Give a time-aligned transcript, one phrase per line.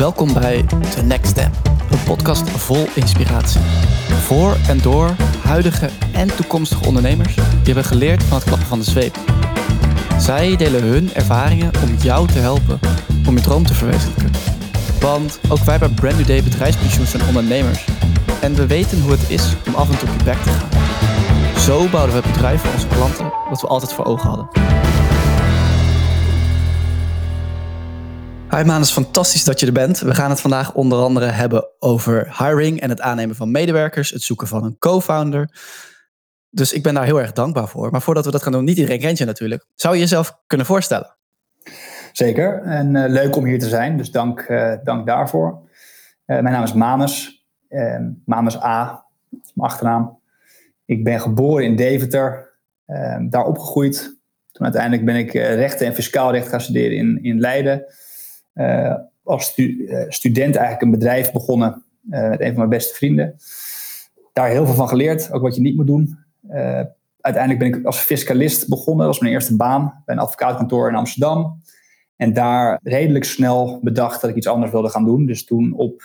[0.00, 1.50] Welkom bij The Next Step,
[1.90, 3.60] een podcast vol inspiratie.
[4.22, 5.10] Voor en door
[5.42, 9.16] huidige en toekomstige ondernemers die hebben geleerd van het klappen van de zweep.
[10.18, 12.78] Zij delen hun ervaringen om jou te helpen
[13.26, 14.30] om je droom te verwezenlijken.
[15.00, 17.84] Want ook wij bij Brand New Day Bedrijfspensioen zijn ondernemers.
[18.40, 20.68] En we weten hoe het is om af en toe op je bek te gaan.
[21.58, 24.79] Zo bouwden we bedrijf voor onze klanten wat we altijd voor ogen hadden.
[28.56, 30.00] Hi Manus, fantastisch dat je er bent.
[30.00, 34.22] We gaan het vandaag onder andere hebben over hiring en het aannemen van medewerkers, het
[34.22, 35.50] zoeken van een co-founder.
[36.50, 37.90] Dus ik ben daar heel erg dankbaar voor.
[37.90, 39.66] Maar voordat we dat gaan doen, niet iedereen kent je natuurlijk.
[39.74, 41.16] Zou je jezelf kunnen voorstellen?
[42.12, 45.60] Zeker, en uh, leuk om hier te zijn, dus dank, uh, dank daarvoor.
[46.26, 47.44] Uh, mijn naam is Manus,
[48.24, 50.20] Manus A, mijn achternaam.
[50.84, 52.58] Ik ben geboren in Deventer,
[53.28, 54.18] daar opgegroeid.
[54.52, 57.84] Toen uiteindelijk ben ik rechten en fiscaal recht gaan studeren in, in Leiden.
[59.22, 63.36] Als stu student eigenlijk een bedrijf begonnen met een van mijn beste vrienden.
[64.32, 66.18] Daar heel veel van geleerd, ook wat je niet moet doen.
[67.20, 70.94] uiteindelijk ben ik als fiscalist begonnen, dat was mijn eerste baan bij een advocaatkantoor in
[70.94, 71.62] Amsterdam.
[72.16, 75.26] En daar redelijk snel bedacht dat ik iets anders wilde gaan doen.
[75.26, 76.02] Dus toen op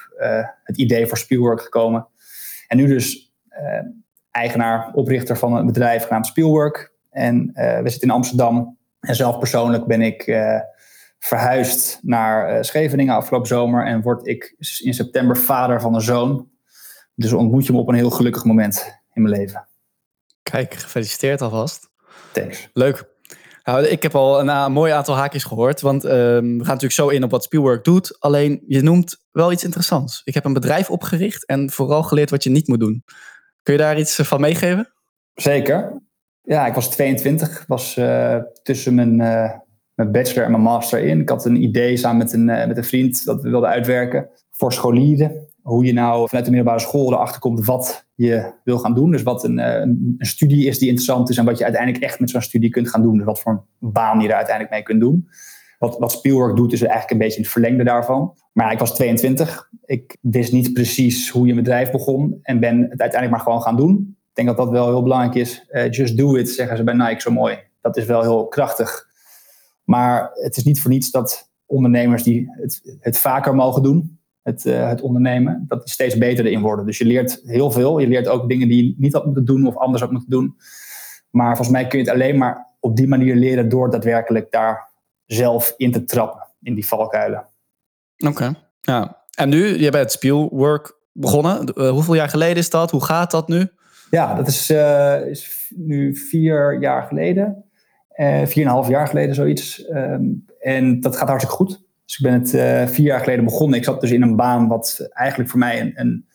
[0.64, 2.08] het idee voor Spielwork gekomen.
[2.68, 3.34] En nu dus
[4.32, 6.94] eigenaar, oprichter van een bedrijf genaamd Spielwork.
[7.10, 8.78] En we zitten in Amsterdam.
[9.00, 10.26] En zelf persoonlijk ben ik
[11.26, 13.86] verhuisd naar Scheveningen afgelopen zomer.
[13.86, 16.50] En word ik in september vader van een zoon.
[17.16, 19.68] Dus ontmoet je me op een heel gelukkig moment in mijn leven.
[20.44, 21.90] Kijk, gefeliciteerd alvast.
[22.32, 22.70] Thanks.
[22.74, 23.14] Leuk.
[23.64, 25.82] Nou, ik heb al een, een mooi aantal haakjes gehoord.
[25.82, 28.20] Want um, we gaan natuurlijk zo in op wat Spielwork doet.
[28.20, 30.22] Alleen je noemt wel iets interessants.
[30.24, 33.04] Ik heb een bedrijf opgericht en vooral geleerd wat je niet moet doen.
[33.64, 34.94] Kun je daar iets van meegeven?
[35.34, 36.02] Zeker.
[36.42, 37.64] Ja, ik was 22.
[37.68, 39.22] was uh, tussen mijn,
[39.96, 41.22] mijn bachelor en mijn master in.
[41.22, 44.30] Ik had een idee samen met een, uh, met een vriend dat we wilden uitwerken
[44.52, 48.94] voor scholieren hoe je nou vanuit de middelbare school erachter komt wat je wil gaan
[48.94, 49.12] doen.
[49.12, 52.20] Dus wat een, een, een, studie is die interessant is en wat je uiteindelijk echt
[52.20, 53.18] met zo'n studie kunt gaan doen.
[53.18, 55.28] Dus wat voor een baan je er uiteindelijk mee kunt doen.
[55.80, 56.20] Wat, wat
[56.56, 58.38] doet is eigenlijk een beetje het verlengde daarvan.
[58.54, 59.70] Maar ik was 22.
[59.86, 63.78] Ik wist niet precies hoe je bedrijf begon en ben het uiteindelijk maar gewoon gaan
[63.78, 64.18] doen.
[64.30, 65.66] Ik denk dat dat wel heel belangrijk is.
[65.72, 67.58] Uh, just do it, zeggen ze bij Nike zo mooi.
[67.82, 69.05] Dat is wel heel krachtig.
[69.86, 74.66] Maar het is niet voor niets dat ondernemers die het, het vaker mogen doen, het,
[74.66, 76.86] uh, het ondernemen, dat die steeds beter erin worden.
[76.86, 78.00] Dus je leert heel veel.
[78.00, 80.56] Je leert ook dingen die je niet had moeten doen of anders had moeten doen.
[81.30, 84.90] Maar volgens mij kun je het alleen maar op die manier leren door daadwerkelijk daar
[85.26, 87.46] zelf in te trappen, in die valkuilen.
[88.28, 89.24] Oké, ja.
[89.36, 91.72] En nu, je bent het Spielwork begonnen.
[91.76, 92.92] Uh, hoeveel jaar geleden is dat?
[92.92, 93.68] Hoe gaat dat nu?
[94.10, 97.65] Ja, dat is, uh, is nu vier jaar geleden.
[98.16, 99.90] Vier en een half jaar geleden zoiets.
[99.90, 101.84] Um, en dat gaat hartstikke goed.
[102.06, 103.78] Dus ik ben het uh, vier jaar geleden begonnen.
[103.78, 106.26] Ik zat dus in een baan wat eigenlijk voor mij een, een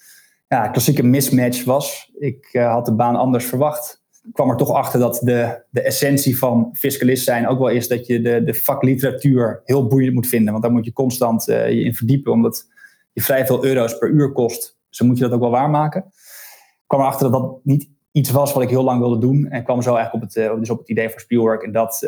[0.49, 2.11] ja, klassieke mismatch was.
[2.19, 4.03] Ik uh, had de baan anders verwacht.
[4.23, 7.89] Ik kwam er toch achter dat de, de essentie van fiscalist zijn ook wel is
[7.89, 10.51] dat je de, de vakliteratuur heel boeiend moet vinden.
[10.51, 12.65] Want daar moet je constant je in verdiepen, omdat
[13.13, 14.79] je vrij veel euro's per uur kost.
[14.89, 16.05] Dus dan moet je dat ook wel waarmaken.
[16.07, 19.47] Ik kwam erachter dat dat niet iets was wat ik heel lang wilde doen.
[19.47, 21.63] En kwam zo eigenlijk op het, dus op het idee voor Spielwork.
[21.63, 21.99] En dat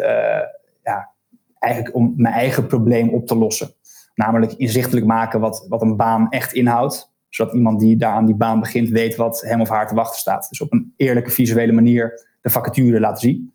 [0.82, 1.10] ja,
[1.58, 3.74] eigenlijk om mijn eigen probleem op te lossen.
[4.14, 7.10] Namelijk inzichtelijk maken wat, wat een baan echt inhoudt.
[7.28, 10.18] Zodat iemand die daar aan die baan begint weet wat hem of haar te wachten
[10.18, 10.48] staat.
[10.48, 13.54] Dus op een eerlijke visuele manier de vacature laten zien.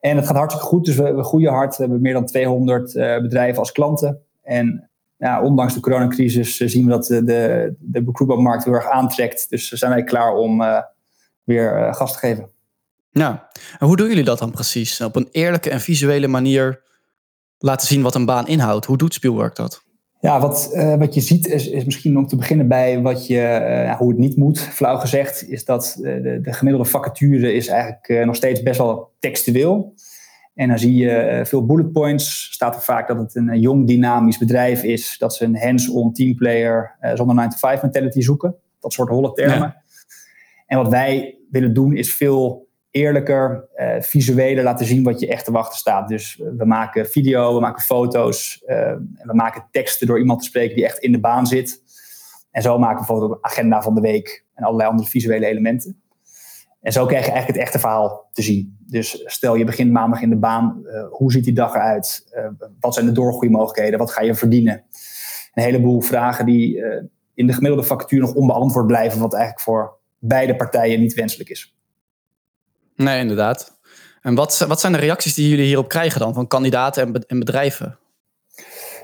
[0.00, 1.76] En het gaat hartstikke goed, dus we, we groeien hard.
[1.76, 4.20] We hebben meer dan 200 uh, bedrijven als klanten.
[4.42, 8.02] En ja, ondanks de coronacrisis zien we dat de, de, de
[8.64, 9.50] heel erg aantrekt.
[9.50, 10.62] Dus zijn wij klaar om
[11.46, 12.50] weer gas te geven.
[13.10, 13.48] Ja,
[13.78, 15.00] en hoe doen jullie dat dan precies?
[15.00, 16.82] Op een eerlijke en visuele manier
[17.58, 18.86] laten zien wat een baan inhoudt.
[18.86, 19.84] Hoe doet Spielwork dat?
[20.20, 23.84] Ja, wat, uh, wat je ziet is, is misschien om te beginnen bij wat je,
[23.86, 28.24] uh, hoe het niet moet, flauw gezegd, is dat de, de gemiddelde vacature is eigenlijk
[28.26, 29.94] nog steeds best wel textueel.
[30.54, 32.48] En dan zie je veel bullet points.
[32.52, 36.96] Staat er vaak dat het een jong dynamisch bedrijf is, dat ze een hands-on teamplayer
[37.14, 38.54] zonder 9-to-5 mentality zoeken.
[38.80, 39.58] Dat soort holle termen.
[39.58, 39.82] Ja.
[40.66, 42.66] En wat wij willen doen is veel
[42.96, 46.08] eerlijker, uh, visueler laten zien wat je echt te wachten staat.
[46.08, 50.46] Dus we maken video, we maken foto's, uh, en we maken teksten door iemand te
[50.46, 51.82] spreken die echt in de baan zit.
[52.50, 56.00] En zo maken we bijvoorbeeld een agenda van de week en allerlei andere visuele elementen.
[56.80, 58.76] En zo krijg je eigenlijk het echte verhaal te zien.
[58.86, 62.34] Dus stel je begint maandag in de baan, uh, hoe ziet die dag eruit?
[62.80, 63.98] wat zijn de doorgroeimogelijkheden?
[63.98, 64.84] Wat ga je verdienen?
[65.54, 66.82] Een heleboel vragen die
[67.34, 71.74] in de gemiddelde vacature nog onbeantwoord blijven, wat eigenlijk voor beide partijen niet wenselijk is.
[72.96, 73.78] Nee, inderdaad.
[74.22, 77.98] En wat, wat zijn de reacties die jullie hierop krijgen dan van kandidaten en, bedrijven?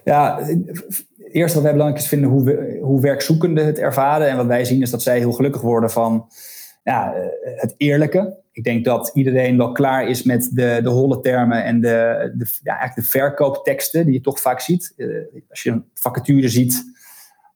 [0.04, 0.40] Ja,
[1.30, 4.28] eerste wat wij belangrijk is vinden hoe, we, hoe werkzoekenden het ervaren.
[4.28, 6.28] En wat wij zien is dat zij heel gelukkig worden van
[6.84, 7.14] ja,
[7.56, 8.40] het eerlijke.
[8.52, 12.46] Ik denk dat iedereen wel klaar is met de, de holle termen en de, de,
[12.62, 14.94] ja, eigenlijk de verkoopteksten die je toch vaak ziet.
[15.48, 16.91] als je een vacature ziet,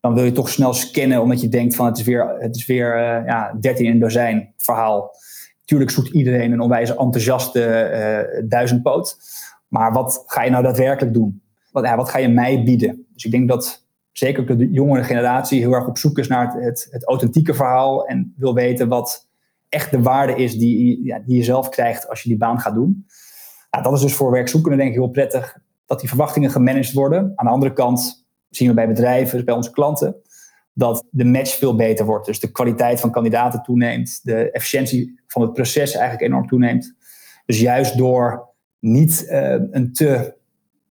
[0.01, 2.67] dan wil je toch snel scannen omdat je denkt van het is weer, het is
[2.67, 5.15] weer uh, ja, 13 in een dozijn verhaal.
[5.65, 7.91] Tuurlijk zoekt iedereen een onwijs enthousiaste
[8.41, 9.19] uh, duizendpoot.
[9.69, 11.43] Maar wat ga je nou daadwerkelijk doen?
[11.73, 13.07] Wat, wat ga je mij bieden?
[13.15, 16.65] Dus ik denk dat zeker de jongere generatie heel erg op zoek is naar het,
[16.65, 19.29] het, het authentieke verhaal en wil weten wat
[19.69, 22.75] echt de waarde is die, ja, die je zelf krijgt als je die baan gaat
[22.75, 23.07] doen.
[23.71, 27.33] Ja, dat is dus voor werkzoekenden denk ik heel prettig dat die verwachtingen gemanaged worden.
[27.35, 28.26] Aan de andere kant
[28.57, 30.17] zien we bij bedrijven, bij onze klanten,
[30.73, 32.27] dat de match veel beter wordt.
[32.27, 36.95] Dus de kwaliteit van kandidaten toeneemt, de efficiëntie van het proces eigenlijk enorm toeneemt.
[37.47, 38.49] Dus juist door
[38.79, 40.35] niet uh, een te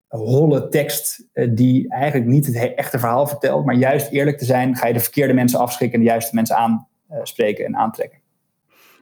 [0.08, 4.76] holle tekst uh, die eigenlijk niet het echte verhaal vertelt, maar juist eerlijk te zijn,
[4.76, 8.20] ga je de verkeerde mensen afschrikken en de juiste mensen aanspreken en aantrekken.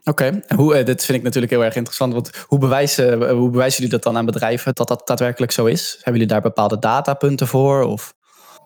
[0.04, 0.78] Oké, okay.
[0.78, 2.12] Uh, dit vind ik natuurlijk heel erg interessant.
[2.12, 5.92] Want hoe bewijzen, hoe bewijzen jullie dat dan aan bedrijven dat dat daadwerkelijk zo is?
[5.94, 7.82] Hebben jullie daar bepaalde datapunten voor?
[7.82, 8.14] Of?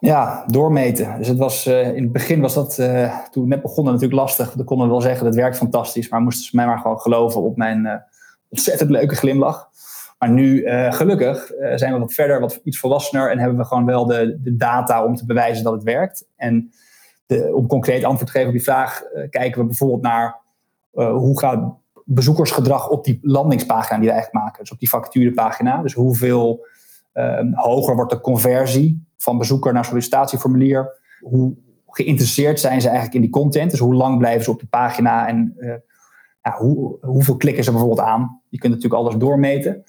[0.00, 1.18] Ja, doormeten.
[1.18, 4.20] Dus het was, uh, in het begin was dat, uh, toen we net begonnen, natuurlijk
[4.20, 4.52] lastig.
[4.52, 6.08] Dan konden we wel zeggen, dat werkt fantastisch.
[6.08, 7.94] Maar moesten ze mij maar gewoon geloven op mijn uh,
[8.48, 9.68] ontzettend leuke glimlach.
[10.18, 13.30] Maar nu, gelukkig, zijn we wat verder, wat iets volwassener.
[13.30, 16.26] En hebben we gewoon wel de, de data om te bewijzen dat het werkt.
[16.36, 16.70] En
[17.26, 20.40] de, om concreet antwoord te geven op die vraag, kijken we bijvoorbeeld naar
[20.92, 21.74] hoe gaat
[22.04, 24.62] bezoekersgedrag op die landingspagina die we eigenlijk maken.
[24.62, 25.82] Dus op die vacaturepagina.
[25.82, 26.66] Dus hoeveel
[27.52, 31.00] hoger wordt de conversie van bezoeker naar sollicitatieformulier.
[31.20, 31.56] Hoe
[31.86, 33.70] geïnteresseerd zijn ze eigenlijk in die content?
[33.70, 35.74] Dus hoe lang blijven ze op de pagina en uh,
[36.42, 38.40] ja, hoe, hoeveel klikken ze bijvoorbeeld aan?
[38.48, 39.84] Je kunt natuurlijk alles doormeten.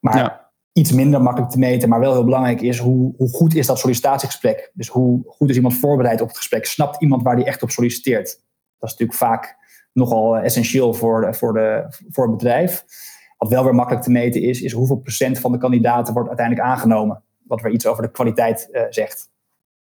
[0.00, 3.66] Maar iets minder makkelijk te meten, maar wel heel belangrijk is hoe, hoe goed is
[3.66, 4.70] dat sollicitatiegesprek?
[4.74, 6.64] Dus hoe goed is iemand voorbereid op het gesprek?
[6.64, 8.26] Snapt iemand waar die echt op solliciteert?
[8.78, 9.56] Dat is natuurlijk vaak
[9.92, 12.84] nogal essentieel voor, de, voor, de, voor het bedrijf.
[13.38, 16.68] Wat wel weer makkelijk te meten is, is hoeveel procent van de kandidaten wordt uiteindelijk
[16.68, 19.28] aangenomen wat weer iets over de kwaliteit uh, zegt.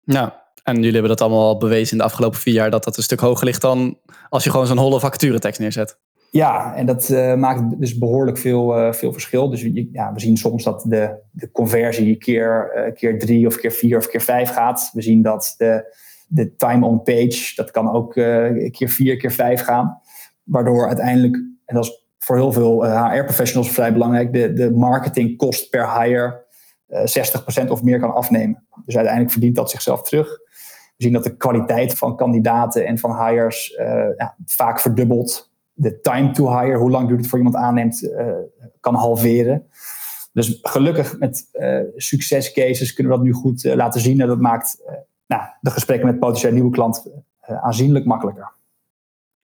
[0.04, 0.30] Nou,
[0.64, 3.04] en jullie hebben dat allemaal al bewezen in de afgelopen vier jaar dat dat een
[3.04, 3.98] stuk hoger ligt dan
[4.30, 6.00] als je gewoon zo'n holle vacaturetekst neerzet.
[6.32, 9.50] Ja, en dat uh, maakt dus behoorlijk veel, uh, veel verschil.
[9.50, 9.62] Dus
[9.92, 13.98] ja, we zien soms dat de, de conversie keer, uh, keer drie of keer vier
[13.98, 14.90] of keer vijf gaat.
[14.94, 15.96] We zien dat de,
[16.28, 18.14] de time on page, dat kan ook
[18.72, 20.00] keer vier, keer vijf gaan.
[20.44, 21.36] Waardoor uiteindelijk,
[21.66, 26.45] en dat is voor heel veel HR-professionals vrij belangrijk, de, de marketingkost per hire
[26.90, 28.66] 60% of meer kan afnemen.
[28.86, 30.28] Dus uiteindelijk verdient dat zichzelf terug.
[30.98, 33.86] We zien dat de kwaliteit van kandidaten en van hires uh,
[34.18, 35.52] ja, vaak verdubbelt.
[35.74, 38.28] De time to hire, hoe lang duurt het voor iemand aanneemt, uh,
[38.80, 39.68] kan halveren.
[40.34, 41.50] Dus gelukkig met
[41.96, 44.22] succescases kunnen we dat nu goed laten zien.
[44.22, 44.82] En dat maakt
[45.28, 48.55] nou, de gesprekken met potentiële nieuwe klanten aanzienlijk makkelijker.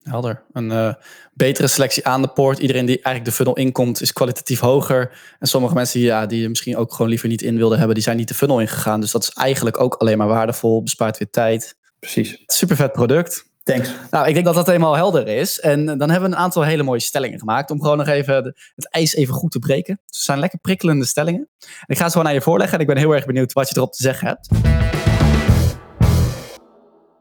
[0.04, 0.44] Helder.
[0.52, 0.94] Een uh,
[1.34, 2.60] betere selectie aan de poort.
[2.60, 5.18] Iedereen die eigenlijk de funnel inkomt is kwalitatief hoger.
[5.40, 8.18] En sommige mensen ja, die misschien ook gewoon liever niet in wilden hebben, die zijn
[8.18, 9.02] niet de funnel ingegaan.
[9.02, 10.84] Dus dat is eigenlijk ook alleen maar waardevol.
[10.84, 11.78] Bespaart weer tijd.
[12.00, 12.44] Precies.
[12.46, 13.50] Super vet product.
[13.64, 13.90] Thanks.
[14.10, 15.60] Nou, ik denk dat dat helemaal helder is.
[15.60, 17.72] En dan hebben we een aantal hele mooie stellingen gemaakt.
[17.72, 18.36] Om gewoon nog even
[18.76, 19.96] het ijs even goed te breken.
[20.06, 21.50] Dus het zijn lekker prikkelende stellingen.
[21.60, 22.76] En ik ga ze gewoon aan je voorleggen.
[22.76, 24.50] En ik ben heel erg benieuwd wat je erop te zeggen hebt.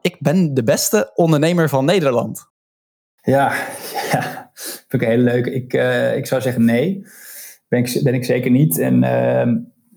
[0.01, 2.50] Ik ben de beste ondernemer van Nederland.
[3.21, 3.53] Ja,
[4.11, 4.51] ja,
[4.87, 5.45] vind ik heel leuk.
[5.45, 7.05] Ik, uh, ik zou zeggen nee.
[7.67, 8.79] Ben ik, ben ik zeker niet.
[8.79, 9.03] En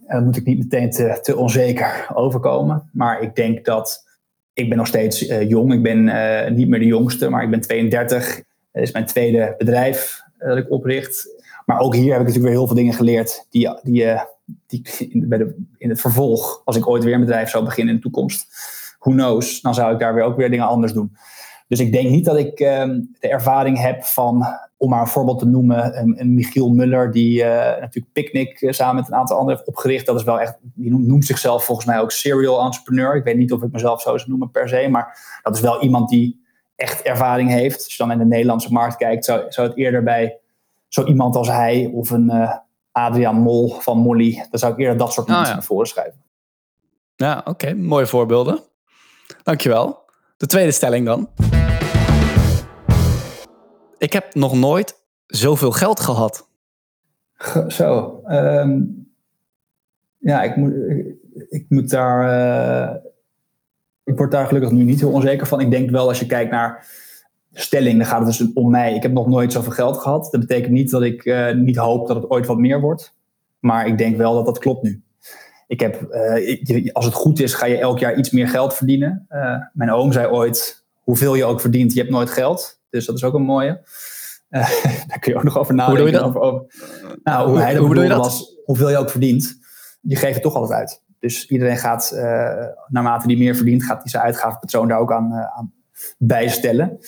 [0.08, 0.90] uh, moet ik niet meteen
[1.22, 2.90] te, onzeker overkomen.
[2.92, 4.04] Maar ik denk dat
[4.52, 5.72] ik ben nog steeds uh, jong.
[5.72, 8.42] Ik ben uh, niet meer de jongste, maar ik ben 32.
[8.72, 11.42] Dat is mijn tweede bedrijf dat ik opricht.
[11.66, 14.20] Maar ook hier heb ik natuurlijk weer heel veel dingen geleerd die, die,
[14.66, 18.00] die in, de, in het vervolg, als ik ooit weer een bedrijf zou beginnen in
[18.00, 18.46] de toekomst,
[18.98, 21.16] who knows, dan zou ik daar weer ook weer dingen anders doen.
[21.66, 25.38] Dus ik denk niet dat ik ehm, de ervaring heb van, om maar een voorbeeld
[25.38, 29.36] te noemen, een, een Michiel Muller, die uh, natuurlijk Picnic uh, samen met een aantal
[29.36, 30.06] anderen heeft opgericht.
[30.06, 33.16] Dat is wel echt, die noemt, zichzelf volgens mij ook serial entrepreneur.
[33.16, 35.82] Ik weet niet of ik mezelf zo zou noemen per se, maar dat is wel
[35.82, 36.42] iemand die
[36.76, 37.84] echt ervaring heeft.
[37.84, 40.38] Als je dan in de Nederlandse markt kijkt, zou, zou het eerder bij
[40.88, 42.54] zo iemand als hij of een uh,
[42.92, 46.22] Adriaan Mol van Molly, dan zou ik eerder dat soort oh, mensen naar voren schrijven.
[47.16, 47.74] Ja, oké.
[47.74, 48.60] Mooie voorbeelden.
[49.42, 50.03] Dankjewel.
[50.44, 51.28] De tweede stelling dan.
[53.98, 56.48] Ik heb nog nooit zoveel geld gehad.
[57.68, 58.20] Zo.
[58.28, 59.06] Um,
[60.18, 60.72] ja, ik moet,
[61.48, 62.24] ik, moet daar.
[62.90, 62.94] Uh,
[64.04, 65.60] ik word daar gelukkig nu niet heel onzeker van.
[65.60, 66.86] Ik denk wel, als je kijkt naar
[67.52, 68.94] stelling, dan gaat het dus om mij.
[68.94, 70.28] Ik heb nog nooit zoveel geld gehad.
[70.30, 73.14] Dat betekent niet dat ik uh, niet hoop dat het ooit wat meer wordt.
[73.58, 75.03] Maar ik denk wel dat dat klopt nu.
[75.66, 79.26] Ik heb, uh, als het goed is, ga je elk jaar iets meer geld verdienen.
[79.30, 82.80] Uh, mijn oom zei ooit, hoeveel je ook verdient, je hebt nooit geld.
[82.90, 83.82] Dus dat is ook een mooie.
[84.50, 84.68] Uh,
[85.08, 86.02] daar kun je ook nog over nadenken.
[86.02, 86.36] Hoe doe je dat?
[86.36, 86.66] Over, over,
[87.22, 88.18] nou, hoe, hij hoe dat?
[88.18, 89.58] was, hoeveel je ook verdient,
[90.00, 91.02] je geeft het toch altijd uit.
[91.18, 92.10] Dus iedereen gaat,
[92.88, 95.72] naarmate die meer verdient, gaat die zijn uitgavenpatroon daar ook aan, aan
[96.18, 96.98] bijstellen.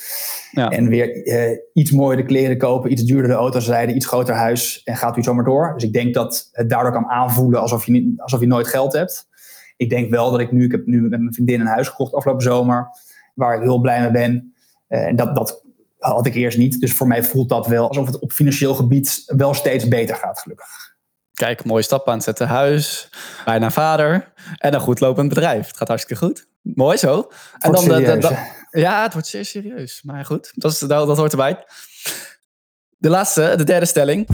[0.50, 0.70] Ja.
[0.70, 4.96] En weer uh, iets mooiere kleren kopen, iets duurdere auto's rijden, iets groter huis en
[4.96, 5.72] gaat u zomaar door.
[5.74, 8.92] Dus ik denk dat het daardoor kan aanvoelen alsof je, niet, alsof je nooit geld
[8.92, 9.28] hebt.
[9.76, 12.12] Ik denk wel dat ik nu, ik heb nu met mijn vriendin een huis gekocht
[12.12, 12.88] afgelopen zomer,
[13.34, 14.54] waar ik heel blij mee ben.
[14.88, 15.64] Uh, en dat, dat
[15.98, 16.80] had ik eerst niet.
[16.80, 20.40] Dus voor mij voelt dat wel alsof het op financieel gebied wel steeds beter gaat,
[20.40, 20.95] gelukkig.
[21.36, 22.46] Kijk, mooie stap aan het zetten.
[22.46, 23.08] Huis,
[23.44, 25.66] bijna vader en een goed lopend bedrijf.
[25.66, 26.48] Het gaat hartstikke goed.
[26.62, 27.30] Mooi zo.
[27.58, 28.36] En dan de, de,
[28.70, 30.02] ja, het wordt zeer serieus.
[30.02, 31.64] Maar goed, dat, is, dat, dat hoort erbij.
[32.98, 34.26] De laatste, de derde stelling.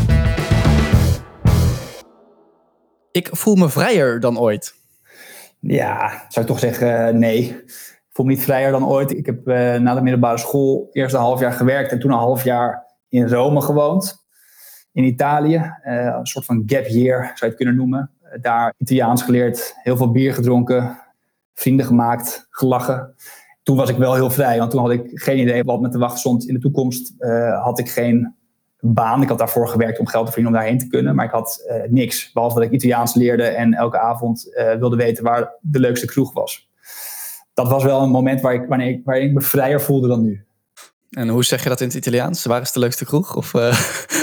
[3.11, 4.75] Ik voel me vrijer dan ooit.
[5.61, 7.49] Ja, zou ik toch zeggen eh, nee.
[7.49, 9.11] Ik voel me niet vrijer dan ooit.
[9.11, 12.19] Ik heb uh, na de middelbare school eerst een half jaar gewerkt en toen een
[12.19, 14.22] half jaar in Rome gewoond.
[14.93, 15.73] In Italië.
[15.85, 18.11] Uh, een soort van gap year zou je het kunnen noemen.
[18.41, 20.99] daar Italiaans geleerd, heel veel bier gedronken,
[21.55, 23.15] vrienden gemaakt, gelachen
[23.63, 25.99] toen was ik wel heel vrij, want toen had ik geen idee wat met de
[25.99, 27.15] wacht stond in de toekomst.
[27.19, 28.35] Uh, had ik geen
[28.81, 29.23] baan.
[29.23, 31.73] Ik had daarvoor gewerkt om geld te verdienen om daarheen te kunnen, maar ik had
[31.89, 32.33] niks.
[32.33, 36.71] Behalve dat ik Italiaans leerde en elke avond wilde weten waar de leukste kroeg was.
[37.55, 40.45] Dat was wel een moment waar ik, wanneer ik, ik me vrijer voelde dan nu.
[41.11, 42.45] En hoe zeg je dat in het Italiaans?
[42.45, 43.37] Waar is de leukste kroeg?
[43.37, 43.53] Of,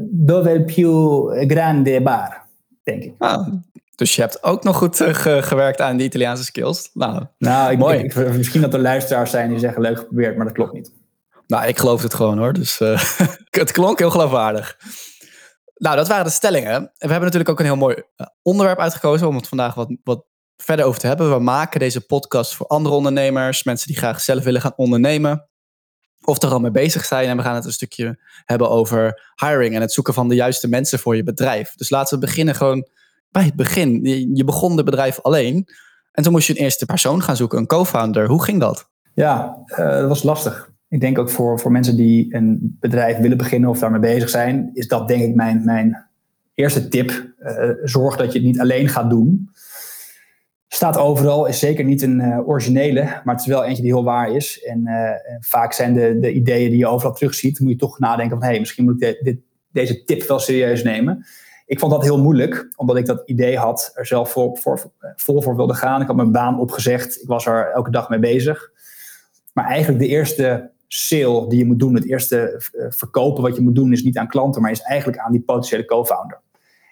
[0.00, 2.46] dove più grande bar,
[2.82, 3.14] denk ik.
[3.18, 3.48] Ah,
[3.94, 5.08] dus je hebt ook nog goed uh,
[5.42, 6.90] gewerkt aan die Italiaanse skills.
[6.92, 7.98] Nou, nou ik, mooi.
[7.98, 10.92] Ik, misschien dat er luisteraars zijn die zeggen leuk geprobeerd, maar dat klopt niet.
[11.46, 12.52] Nou, ik geloof het gewoon hoor.
[12.52, 13.02] Dus uh,
[13.50, 14.76] het klonk heel geloofwaardig.
[15.74, 16.72] Nou, dat waren de stellingen.
[16.72, 19.96] En we hebben natuurlijk ook een heel mooi eh, onderwerp uitgekozen om het vandaag wat,
[20.04, 20.24] wat
[20.56, 21.30] verder over te hebben.
[21.30, 25.48] We maken deze podcast voor andere ondernemers, mensen die graag zelf willen gaan ondernemen.
[26.24, 27.28] Of er al mee bezig zijn.
[27.28, 30.68] En we gaan het een stukje hebben over hiring en het zoeken van de juiste
[30.68, 31.74] mensen voor je bedrijf.
[31.76, 32.88] Dus laten we beginnen gewoon
[33.30, 34.00] bij het begin.
[34.34, 35.68] Je begon het bedrijf alleen.
[36.12, 38.26] En toen moest je een eerste persoon gaan zoeken, een co-founder.
[38.26, 38.88] Hoe ging dat?
[39.14, 40.72] Ja, uh, dat was lastig.
[40.88, 44.70] Ik denk ook voor, voor mensen die een bedrijf willen beginnen of daarmee bezig zijn,
[44.72, 46.06] is dat denk ik mijn, mijn
[46.54, 47.32] eerste tip.
[47.40, 49.50] Uh, zorg dat je het niet alleen gaat doen.
[50.68, 54.04] Staat overal, is zeker niet een uh, originele, maar het is wel eentje die heel
[54.04, 54.62] waar is.
[54.62, 54.88] En
[55.40, 58.50] vaak zijn de, de ideeën die je overal terugziet, moet je toch nadenken van hé,
[58.50, 59.36] hey, misschien moet ik
[59.72, 61.26] deze tip wel serieus nemen.
[61.66, 65.42] Ik vond dat heel moeilijk, omdat ik dat idee had, er zelf voor, voor, vol
[65.42, 66.00] voor wilde gaan.
[66.00, 68.70] Ik had mijn baan opgezegd, ik was er elke dag mee bezig.
[69.52, 73.62] Maar eigenlijk de eerste sale die je moet doen, het eerste eh, verkopen wat je
[73.62, 76.40] moet doen, is niet aan klanten, maar is eigenlijk aan die potentiële co-founder.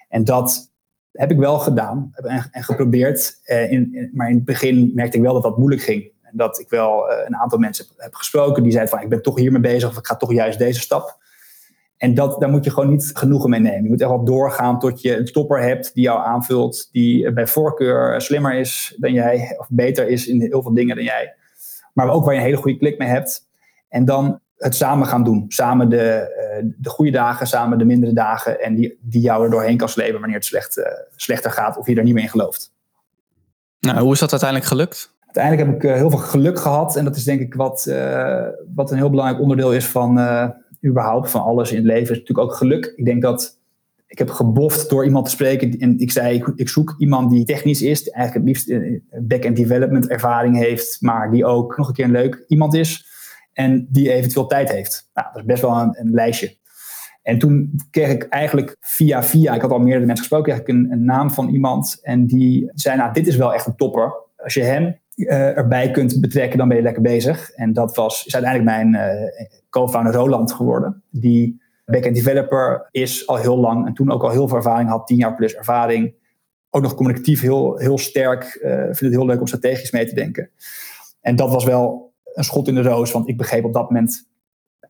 [0.09, 0.72] En dat
[1.13, 2.13] heb ik wel gedaan
[2.51, 3.41] en, geprobeerd.
[3.45, 6.11] Eh, in, maar in het begin merkte ik wel dat dat moeilijk ging.
[6.23, 9.23] En dat ik wel eh, een aantal mensen heb gesproken die zeiden van ik ben
[9.23, 11.21] toch hiermee bezig of ik ga toch juist deze stap.
[11.97, 13.83] En dat, daar moet je gewoon niet genoegen mee nemen.
[13.83, 17.47] Je moet echt wel doorgaan tot je een topper hebt die jou aanvult, die bij
[17.47, 21.35] voorkeur slimmer is dan jij, of beter is in heel veel dingen dan jij.
[21.93, 23.49] Maar ook waar je een hele goede klik mee hebt.
[23.89, 25.45] En dan het samen gaan doen.
[25.49, 28.61] Samen de, eh, de goede dagen, samen de mindere dagen.
[28.61, 30.85] En die, die jou er doorheen kan slepen wanneer het slecht, uh,
[31.17, 32.73] slechter gaat of je er niet meer in gelooft.
[33.81, 35.15] Nou, hoe is dat uiteindelijk gelukt?
[35.21, 36.97] Uiteindelijk heb ik uh, heel veel geluk gehad.
[36.97, 37.93] En dat is denk ik wat,
[38.75, 40.19] wat een heel belangrijk onderdeel is van
[40.85, 42.93] überhaupt van alles in het leven is natuurlijk ook geluk.
[42.97, 43.61] Ik denk dat
[44.13, 47.83] ik heb geboft door iemand te spreken en ik zei, ik, zoek iemand die technisch
[47.83, 52.05] is, eigenlijk het liefst eh, back-end development ervaring heeft, maar die ook nog een keer
[52.05, 53.07] een leuk iemand is
[53.53, 55.11] en die eventueel tijd heeft.
[55.15, 56.57] Nou, dat is best wel een, een lijstje.
[57.23, 60.93] En toen kreeg ik eigenlijk via via, ik had al meerdere mensen gesproken, kreeg een,
[60.93, 64.15] een naam van iemand en die zei, nou, dit is wel echt een topper.
[64.37, 67.51] Als je hem uh, erbij kunt betrekken, dan ben je lekker bezig.
[67.51, 71.03] En dat was, is uiteindelijk mijn uh, co-founder Roland geworden.
[71.11, 75.07] Die backend developer is al heel lang en toen ook al heel veel ervaring had,
[75.07, 76.15] tien jaar plus ervaring.
[76.71, 78.61] Ook nog communicatief heel, heel sterk.
[78.63, 80.51] Uh, vind het heel leuk om strategisch mee te denken.
[81.21, 84.29] En dat was wel een schot in de roos, want ik begreep op dat moment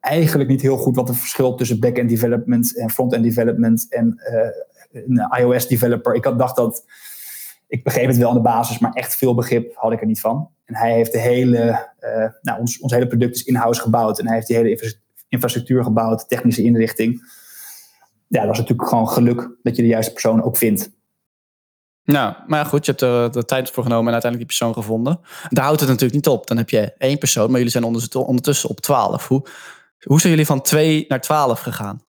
[0.01, 4.21] eigenlijk niet heel goed wat het verschil tussen back-end development en front-end development en
[4.93, 6.15] een iOS developer.
[6.15, 6.85] Ik had dacht dat
[7.69, 10.21] ik begreep het wel aan de basis, maar echt veel begrip had ik er niet
[10.21, 10.51] van.
[10.65, 14.19] En hij heeft de hele, uh, nou, ons, ons hele product is in-house gebouwd.
[14.19, 17.23] En hij heeft die hele infrastructuur gebouwd, technische inrichting.
[18.27, 20.91] Ja, dat is natuurlijk gewoon geluk dat je de juiste persoon ook vindt.
[22.05, 25.21] Nou, maar goed, je hebt er de tijd voor genomen en uiteindelijk die persoon gevonden.
[25.49, 26.47] Daar houdt het natuurlijk niet op.
[26.47, 29.29] Dan heb je één persoon, maar jullie zijn ondertussen op twaalf.
[29.29, 29.47] Hoe,
[30.03, 32.03] hoe zijn jullie van twee naar twaalf gegaan?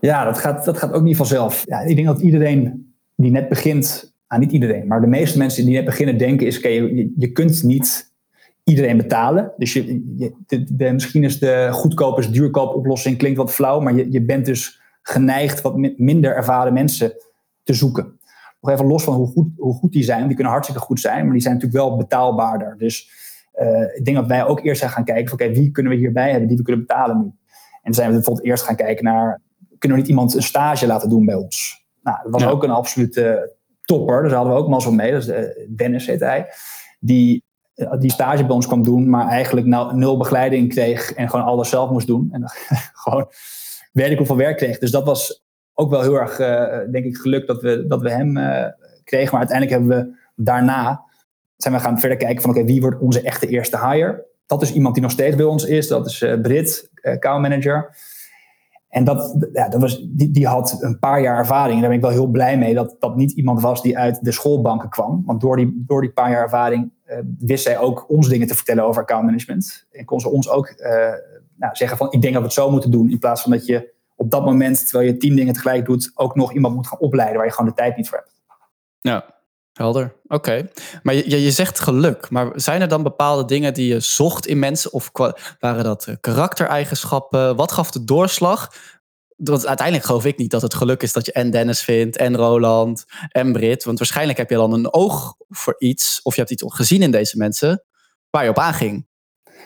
[0.00, 1.62] Ja, dat gaat, dat gaat ook niet vanzelf.
[1.66, 5.64] Ja, ik denk dat iedereen die net begint aan niet iedereen, maar de meeste mensen
[5.64, 8.12] die net beginnen denken is, oké, je, kunt niet
[8.64, 9.52] iedereen betalen.
[9.56, 10.02] Dus je,
[10.92, 14.80] misschien is de goedkoop is duurkoop oplossing klinkt wat flauw, maar je, je bent dus
[15.02, 17.12] geneigd wat minder ervaren mensen
[17.62, 18.18] te zoeken.
[18.62, 21.24] Nog even los van hoe goed, hoe goed die zijn, die kunnen hartstikke goed zijn,
[21.24, 22.74] maar die zijn natuurlijk wel betaalbaarder.
[22.78, 23.10] Dus
[23.60, 25.98] uh, ik denk dat wij ook eerst zijn gaan kijken van oké, wie kunnen we
[25.98, 27.32] hierbij hebben die we kunnen betalen nu?
[27.82, 29.40] En zijn we bijvoorbeeld eerst gaan kijken naar,
[29.78, 31.84] kunnen we niet iemand een stage laten doen bij ons?
[32.02, 33.54] Nou, dat was ook een absolute
[33.84, 34.22] topper.
[34.22, 35.12] Daar hadden we ook zo mee.
[35.12, 36.46] Dat is de, Dennis heet hij.
[37.00, 41.30] Die, eh, die stage bij ons kwam doen, maar eigenlijk nou, nul begeleiding kreeg en
[41.30, 42.28] gewoon alles zelf moest doen.
[42.32, 42.42] En
[43.02, 43.26] gewoon
[43.92, 44.78] weet ik hoeveel werk kreeg.
[44.78, 45.42] Dus dat was
[45.82, 48.64] ook wel heel erg, uh, denk ik, geluk dat we, dat we hem uh,
[49.04, 49.30] kregen.
[49.30, 51.04] Maar uiteindelijk hebben we daarna
[51.56, 54.26] zijn we gaan verder kijken van oké, wie wordt onze echte eerste hire?
[54.46, 55.88] Dat is iemand die nog steeds bij ons is.
[55.88, 57.96] Dat is uh, Brit, account manager.
[58.88, 61.74] En dat, ja, dat was, die, die had een paar jaar ervaring.
[61.74, 64.24] En daar ben ik wel heel blij mee dat dat niet iemand was die uit
[64.24, 65.22] de schoolbanken kwam.
[65.26, 66.92] Want door die, door die paar jaar ervaring
[67.38, 69.86] wist zij ook ons dingen te vertellen over account management.
[69.90, 70.74] En kon ze ons ook
[71.56, 73.10] nou, zeggen van ik denk dat we het zo moeten doen.
[73.10, 76.34] In plaats van dat je op dat moment, terwijl je tien dingen tegelijk doet, ook
[76.34, 78.30] nog iemand moet gaan opleiden waar je gewoon de tijd niet voor hebt.
[79.00, 79.34] Ja,
[79.72, 80.14] helder.
[80.26, 80.68] Oké.
[81.02, 82.30] Maar je, je zegt geluk.
[82.30, 84.92] Maar zijn er dan bepaalde dingen die je zocht in mensen?
[84.92, 85.10] Of
[85.58, 87.56] waren dat eh, karaktereigenschappen?
[87.56, 88.74] Wat gaf de doorslag?
[89.36, 92.36] Want uiteindelijk geloof ik niet dat het geluk is dat je en Dennis vindt, en
[92.36, 93.84] Roland, en Brit.
[93.84, 97.10] Want waarschijnlijk heb je dan een oog voor iets, of je hebt iets gezien in
[97.10, 97.84] deze mensen,
[98.30, 99.06] waar je op aanging.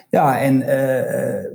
[0.09, 1.51] Ja, en uh,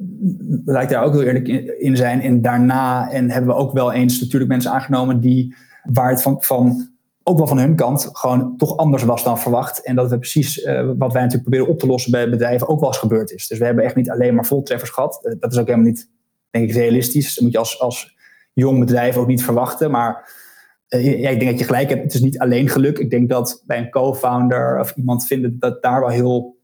[0.65, 2.21] laat ik daar ook heel eerlijk in zijn.
[2.21, 6.43] En daarna en hebben we ook wel eens natuurlijk mensen aangenomen die waar het van,
[6.43, 6.91] van
[7.23, 9.85] ook wel van hun kant gewoon toch anders was dan verwacht.
[9.85, 12.81] En dat we precies uh, wat wij natuurlijk proberen op te lossen bij bedrijven ook
[12.81, 13.47] wel eens gebeurd is.
[13.47, 15.37] Dus we hebben echt niet alleen maar voltreffers gehad.
[15.39, 16.09] Dat is ook helemaal niet,
[16.51, 17.35] denk ik, realistisch.
[17.35, 18.17] Dat moet je als, als
[18.53, 19.91] jong bedrijf ook niet verwachten.
[19.91, 20.41] Maar
[20.89, 22.03] ja, ik denk dat je gelijk hebt.
[22.03, 22.99] Het is niet alleen geluk.
[22.99, 26.57] Ik denk dat bij een co-founder of iemand vinden dat daar wel heel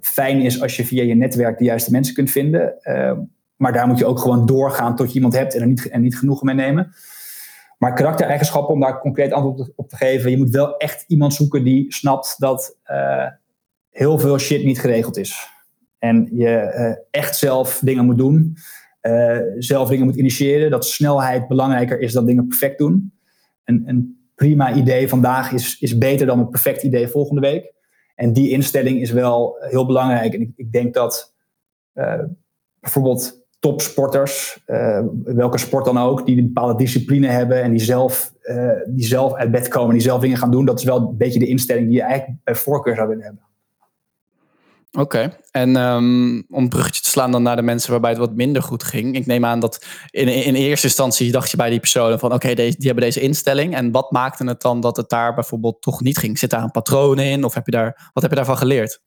[0.00, 2.74] fijn is als je via je netwerk de juiste mensen kunt vinden.
[3.56, 6.02] maar daar moet je ook gewoon doorgaan tot je iemand hebt en er niet, en
[6.02, 6.92] niet genoegen mee nemen.
[7.80, 11.64] Maar karaktereigenschappen, om daar concreet antwoord op te geven, je moet wel echt iemand zoeken
[11.64, 13.26] die snapt dat uh,
[13.90, 15.48] heel veel shit niet geregeld is.
[15.98, 18.56] En je uh, echt zelf dingen moet doen,
[19.02, 23.12] uh, zelf dingen moet initiëren, dat snelheid belangrijker is dan dingen perfect doen.
[23.64, 27.72] Een, een prima idee vandaag is, is beter dan een perfect idee volgende week.
[28.20, 30.34] En die instelling is wel heel belangrijk.
[30.34, 31.34] En ik, ik denk dat
[32.80, 38.34] bijvoorbeeld topsporters, uh, welke sport dan ook, die een bepaalde discipline hebben en die zelf,
[38.44, 40.64] uh, die zelf uit bed komen, die zelf dingen gaan doen.
[40.64, 43.42] Dat is wel een beetje de instelling die je eigenlijk bij voorkeur zou willen hebben.
[44.98, 48.34] Oké, en um, om een bruggetje te slaan dan naar de mensen waarbij het wat
[48.34, 49.14] minder goed ging.
[49.14, 52.54] Ik neem aan dat in, in eerste instantie dacht je bij die personen van oké,
[52.54, 53.74] die hebben deze instelling.
[53.74, 56.38] En wat maakte het dan dat het daar bijvoorbeeld toch niet ging?
[56.38, 59.00] Zit daar een patroon in of heb je daar, wat heb je daarvan geleerd?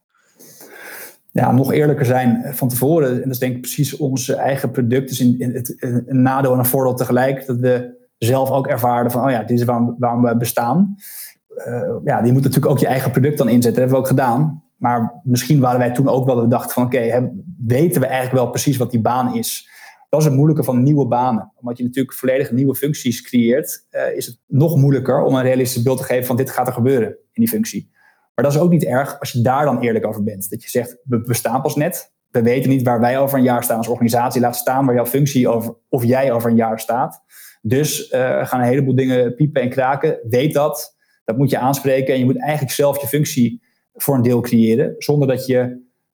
[1.33, 3.09] ja, nog eerlijker zijn van tevoren.
[3.09, 5.09] En dat is denk ik precies onze eigen product.
[5.09, 7.45] Dus in, in het, een nadeel en een voordeel tegelijk.
[7.45, 10.95] Dat we zelf ook ervaren van, oh ja, dit is waarom, waarom we bestaan.
[11.67, 13.71] Uh, ja, je moet natuurlijk ook je eigen product dan inzetten.
[13.71, 14.62] Dat hebben we ook gedaan.
[14.83, 18.49] Maar misschien waren wij toen ook wel dat we van, oké, weten we eigenlijk wel
[18.49, 19.69] precies wat die baan is?
[20.09, 21.51] Dat is het moeilijke van nieuwe banen.
[21.55, 25.83] Omdat je natuurlijk volledig nieuwe functies creëert, uh, is het nog moeilijker om een realistisch
[25.83, 27.91] beeld te geven van dit gaat er gebeuren in die functie.
[28.35, 30.49] Maar dat is ook niet erg als je daar dan eerlijk over bent.
[30.49, 32.13] Dat je zegt, we bestaan pas net.
[32.29, 34.41] We weten niet waar wij over een jaar staan als organisatie.
[34.41, 37.23] Laat staan waar jouw functie over, of jij over een jaar staat.
[37.61, 40.19] Dus uh, gaan een heleboel dingen piepen en kraken.
[40.29, 40.95] Weet dat.
[41.23, 42.13] Dat moet je aanspreken.
[42.13, 43.61] En je moet eigenlijk zelf je functie
[43.93, 44.95] voor een deel creëren.
[44.97, 45.57] Zonder dat je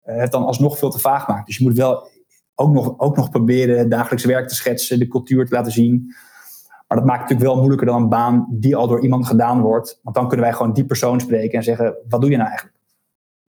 [0.05, 1.47] uh, het dan alsnog veel te vaag maakt.
[1.47, 2.09] Dus je moet wel
[2.55, 4.99] ook nog, ook nog proberen het dagelijks werk te schetsen.
[4.99, 6.15] De cultuur te laten zien.
[6.89, 9.61] Maar dat maakt het natuurlijk wel moeilijker dan een baan die al door iemand gedaan
[9.61, 10.01] wordt.
[10.03, 12.77] Want dan kunnen wij gewoon die persoon spreken en zeggen: wat doe je nou eigenlijk?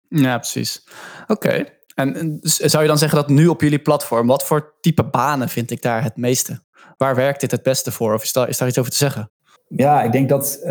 [0.07, 0.87] Ja, precies.
[1.27, 1.65] Oké.
[1.95, 5.71] En zou je dan zeggen dat nu op jullie platform, wat voor type banen vind
[5.71, 6.63] ik daar het meeste?
[6.97, 8.13] Waar werkt dit het beste voor?
[8.13, 9.31] Of is daar, is daar iets over te zeggen?
[9.67, 10.67] Ja, ik denk dat uh,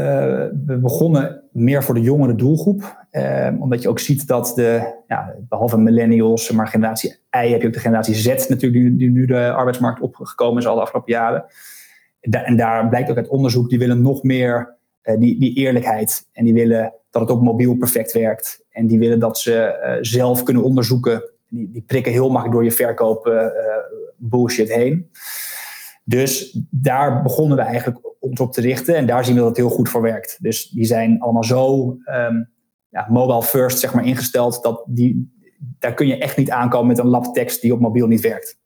[0.66, 3.07] we begonnen meer voor de jongere doelgroep.
[3.12, 7.66] Uh, omdat je ook ziet dat de, ja, behalve millennials, maar generatie I heb je
[7.66, 11.44] ook de generatie Z natuurlijk, die, nu de arbeidsmarkt opgekomen is al de afgelopen jaren
[12.30, 16.28] en daar blijkt ook uit onderzoek, die willen nog meer uh, die, die eerlijkheid.
[16.33, 18.64] En die willen dat het op mobiel perfect werkt.
[18.70, 21.30] En die willen dat ze zelf kunnen onderzoeken.
[21.48, 23.52] Die, die prikken heel makkelijk door je verkoop
[24.16, 25.11] bullshit heen.
[26.05, 28.97] Dus daar begonnen we eigenlijk ons op te richten.
[28.97, 30.38] En daar zien we dat het heel goed voor werkt.
[30.40, 32.51] Dus die zijn allemaal zo um,
[32.88, 34.62] ja, mobile first zeg maar, ingesteld.
[34.62, 35.38] Dat die,
[35.79, 38.59] daar kun je echt niet aankomen met een lab tekst die op mobiel niet werkt.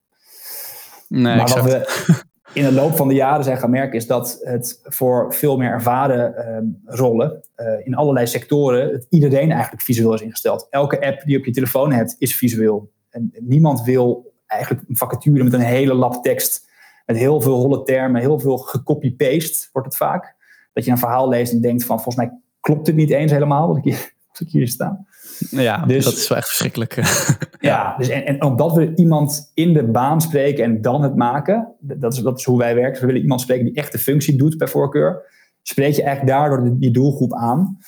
[1.08, 2.06] Nee, maar wat we,
[2.52, 5.70] in de loop van de jaren zijn gaan merken, is dat het voor veel meer
[5.70, 10.66] ervaren ehm, rollen uh, in allerlei sectoren, het iedereen eigenlijk visueel is ingesteld.
[10.70, 12.90] Elke app die op je telefoon hebt, is visueel.
[13.10, 16.67] En niemand wil eigenlijk een vacature met een hele lap tekst,
[17.08, 20.34] met heel veel holle termen, heel veel gecopy-paste wordt het vaak.
[20.72, 23.68] Dat je een verhaal leest en denkt van, volgens mij klopt dit niet eens helemaal
[23.68, 25.06] wat ik hier, wat ik hier sta.
[25.50, 26.94] Ja, dus, dat is wel echt verschrikkelijk.
[27.60, 31.74] ja, dus en, en omdat we iemand in de baan spreken en dan het maken,
[31.80, 32.92] dat is, dat is hoe wij werken.
[32.92, 35.22] Dus we willen iemand spreken die echt de functie doet bij voorkeur.
[35.62, 37.78] Spreek je eigenlijk daardoor die doelgroep aan.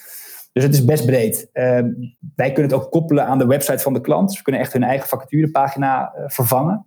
[0.53, 1.49] Dus het is best breed.
[1.53, 1.65] Uh,
[2.35, 4.29] wij kunnen het ook koppelen aan de website van de klant.
[4.29, 6.87] Dus we kunnen echt hun eigen vacaturepagina uh, vervangen.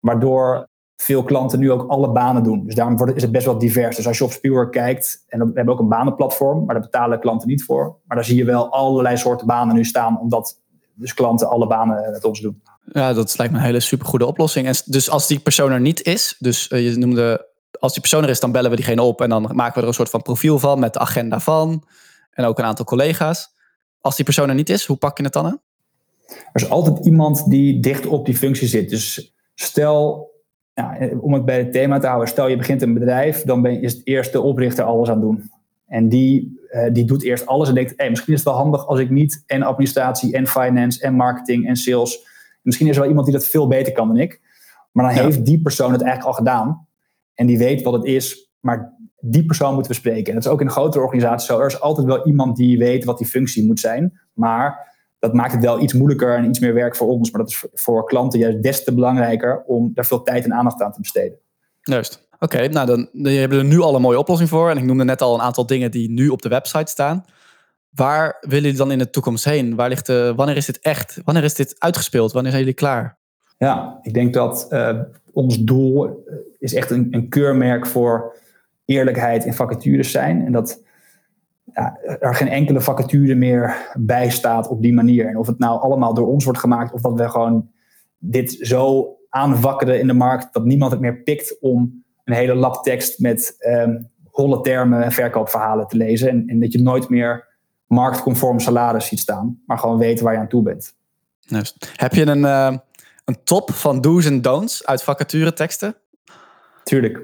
[0.00, 0.69] Waardoor
[1.00, 2.64] veel klanten nu ook alle banen doen.
[2.64, 3.96] Dus daarom wordt, is het best wel divers.
[3.96, 7.20] Dus als je op Spielwork kijkt, en we hebben ook een banenplatform, maar daar betalen
[7.20, 7.96] klanten niet voor.
[8.04, 10.60] Maar daar zie je wel allerlei soorten banen nu staan, omdat
[10.94, 12.62] dus klanten alle banen met ons doen.
[12.92, 14.66] Ja, dat lijkt me een hele supergoede oplossing.
[14.66, 17.46] En dus als die persoon er niet is, dus uh, je noemde,
[17.78, 19.88] als die persoon er is, dan bellen we diegene op en dan maken we er
[19.88, 21.84] een soort van profiel van met de agenda van
[22.30, 23.54] en ook een aantal collega's.
[24.00, 25.60] Als die persoon er niet is, hoe pak je het dan aan?
[26.26, 28.90] Er is altijd iemand die dicht op die functie zit.
[28.90, 30.30] Dus stel
[30.80, 33.82] ja, om het bij het thema te houden, stel je begint een bedrijf, dan ben,
[33.82, 35.50] is het eerst de oprichter alles aan het doen.
[35.86, 38.86] En die, uh, die doet eerst alles en denkt, hey, misschien is het wel handig
[38.86, 42.26] als ik niet en administratie en finance en marketing en sales.
[42.62, 44.40] Misschien is er wel iemand die dat veel beter kan dan ik.
[44.92, 46.86] Maar dan heeft die persoon het eigenlijk al gedaan.
[47.34, 50.26] En die weet wat het is, maar die persoon moeten we spreken.
[50.26, 51.60] En dat is ook in een grotere organisatie zo.
[51.60, 54.20] Er is altijd wel iemand die weet wat die functie moet zijn.
[54.32, 54.89] Maar
[55.20, 57.30] dat maakt het wel iets moeilijker en iets meer werk voor ons.
[57.30, 60.82] Maar dat is voor klanten juist des te belangrijker om daar veel tijd en aandacht
[60.82, 61.38] aan te besteden.
[61.80, 62.28] Juist.
[62.38, 64.70] Oké, nou dan, dan hebben we er nu al een mooie oplossing voor.
[64.70, 67.24] En ik noemde net al een aantal dingen die nu op de website staan.
[67.90, 69.74] Waar willen jullie dan in de toekomst heen?
[69.74, 71.20] Waar ligt de, wanneer is dit echt?
[71.24, 72.32] Wanneer is dit uitgespeeld?
[72.32, 73.18] Wanneer zijn jullie klaar?
[73.58, 75.00] Ja, ik denk dat uh,
[75.32, 78.36] ons doel eh, is echt een, een keurmerk voor
[78.84, 80.46] eerlijkheid in vacatures zijn.
[80.46, 80.82] En dat
[81.74, 85.28] ja, er geen enkele vacature meer bij staat op die manier.
[85.28, 87.70] En of het nou allemaal door ons wordt gemaakt of dat we gewoon
[88.18, 92.82] dit zo aanwakkeren in de markt dat niemand het meer pikt om een hele lap
[92.82, 96.28] tekst met um, holle termen en verkoopverhalen te lezen.
[96.28, 97.48] En, en, dat je nooit meer
[97.86, 100.94] marktconform salaris ziet staan, maar gewoon weet waar je aan toe bent.
[101.96, 102.76] Heb je een, uh,
[103.24, 105.96] een top van do's en don'ts uit vacatureteksten?
[106.84, 107.20] Tuurlijk.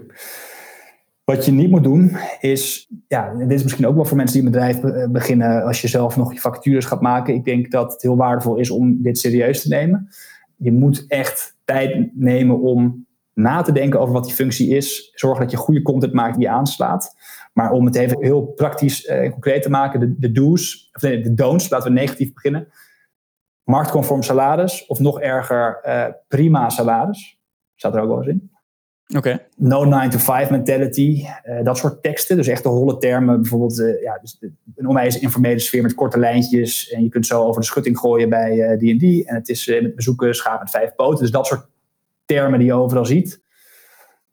[1.27, 4.47] Wat je niet moet doen is, ja, dit is misschien ook wel voor mensen die
[4.47, 7.35] een bedrijf eh, beginnen als je zelf nog je vacatures gaat maken.
[7.35, 10.09] Ik denk dat het heel waardevol is om dit serieus te nemen.
[10.57, 15.11] Je moet echt tijd nemen om na te denken over wat die functie is.
[15.15, 17.17] Zorg dat je goede content maakt die aanslaat.
[17.53, 21.21] Maar om het even heel praktisch en uh, concreet te maken, de, do's, of nee,
[21.21, 22.69] de don'ts, laten we negatief beginnen.
[23.65, 27.39] Marktconform salaris, of nog erger, uh, prima salaris.
[27.75, 28.51] Staat er ook wel eens in.
[29.15, 29.47] Okay.
[29.57, 32.37] No 9 to 5 mentality, uh, dat soort teksten.
[32.37, 33.41] Dus echt de holle termen.
[33.41, 34.39] Bijvoorbeeld uh, ja, dus
[34.75, 36.91] een onwijs informele sfeer met korte lijntjes.
[36.91, 39.27] En je kunt zo over de schutting gooien bij uh, die en die.
[39.27, 41.19] En het is met bezoeken schaap met vijf poten.
[41.19, 41.69] Dus dat soort
[42.25, 43.45] termen die je overal ziet.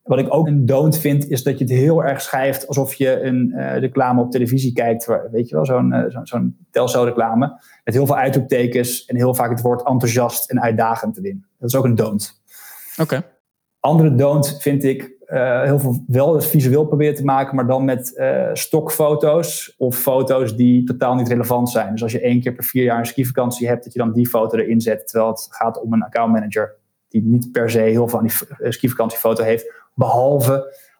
[0.04, 3.22] Wat ik ook een don't vind, is dat je het heel erg schrijft alsof je
[3.22, 5.06] een reclame op televisie kijkt.
[5.32, 7.62] Weet je wel, zo'n zo'n zo'n Telso-reclame.
[7.84, 11.46] Met heel veel uitroeptekens en heel vaak het woord enthousiast en uitdagend erin.
[11.60, 12.42] Dat is ook een don't.
[12.98, 13.24] Oké.
[13.84, 18.14] Andere don't vind ik uh, heel veel wel visueel proberen te maken, maar dan met
[18.16, 21.92] uh, stokfoto's of foto's die totaal niet relevant zijn.
[21.92, 24.28] Dus als je één keer per vier jaar een skivakantie hebt, dat je dan die
[24.28, 26.76] foto erin zet, terwijl het gaat om een accountmanager
[27.08, 30.52] die niet per se heel veel aan die uh, skivakantiefoto heeft, behalve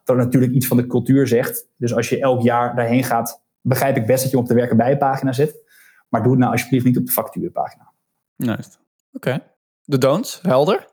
[0.04, 1.68] dat het natuurlijk iets van de cultuur zegt.
[1.76, 4.76] Dus als je elk jaar daarheen gaat, begrijp ik best dat je op de werken
[4.76, 5.62] bij pagina zit,
[6.08, 7.92] maar doe het nou alsjeblieft niet op de factuurpagina.
[8.36, 8.70] Nice.
[9.12, 9.38] Oké.
[9.84, 10.92] De don'ts, helder.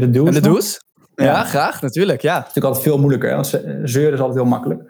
[0.00, 0.34] De do's?
[0.34, 0.80] De do's?
[1.14, 2.22] Ja, ja, graag, natuurlijk.
[2.22, 2.36] Ja.
[2.36, 3.34] Het is natuurlijk altijd veel moeilijker, hè?
[3.34, 3.46] want
[3.90, 4.82] zeuren is altijd heel makkelijk.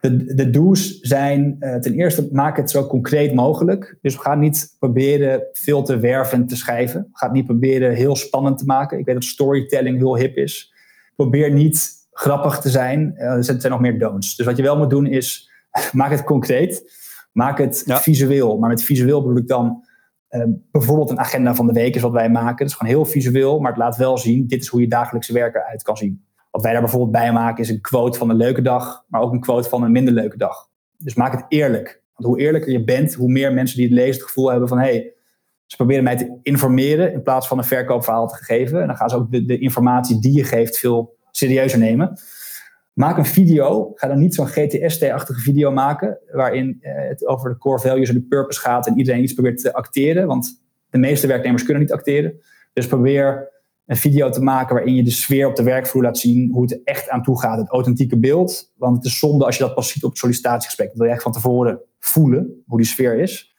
[0.00, 3.98] De, de do's zijn uh, ten eerste, maak het zo concreet mogelijk.
[4.02, 7.00] Dus we gaan niet proberen veel te wervend te schrijven.
[7.00, 8.98] We gaan niet proberen heel spannend te maken.
[8.98, 10.74] Ik weet dat storytelling heel hip is.
[11.16, 13.14] Probeer niet grappig te zijn.
[13.16, 14.36] Uh, er zijn nog meer don'ts.
[14.36, 15.50] Dus wat je wel moet doen is,
[15.92, 16.98] maak het concreet.
[17.32, 18.00] Maak het ja.
[18.00, 18.58] visueel.
[18.58, 19.84] Maar met visueel bedoel ik dan
[20.72, 22.56] bijvoorbeeld een agenda van de week is wat wij maken.
[22.56, 25.32] Dat is gewoon heel visueel, maar het laat wel zien, dit is hoe je dagelijkse
[25.32, 26.24] werken uit kan zien.
[26.50, 29.32] Wat wij daar bijvoorbeeld bij maken is een quote van een leuke dag, maar ook
[29.32, 30.68] een quote van een minder leuke dag.
[30.96, 32.02] Dus maak het eerlijk.
[32.14, 34.78] Want hoe eerlijker je bent, hoe meer mensen die het lezen het gevoel hebben van
[34.78, 35.12] hé, hey,
[35.66, 38.80] ze proberen mij te informeren in plaats van een verkoopverhaal te geven.
[38.80, 42.18] En dan gaan ze ook de informatie die je geeft veel serieuzer nemen.
[43.00, 43.92] Maak een video.
[43.94, 46.18] Ga dan niet zo'n GTST-achtige video maken.
[46.32, 48.86] Waarin eh, het over de core values en de purpose gaat.
[48.86, 50.26] En iedereen iets probeert te acteren.
[50.26, 52.40] Want de meeste werknemers kunnen niet acteren.
[52.72, 53.48] Dus probeer
[53.86, 56.72] een video te maken waarin je de sfeer op de werkvloer laat zien, hoe het
[56.72, 58.72] er echt aan toe gaat, het authentieke beeld.
[58.76, 60.88] Want het is zonde als je dat pas ziet op het sollicitatiegesprek.
[60.88, 63.54] Dat wil je echt van tevoren voelen hoe die sfeer is.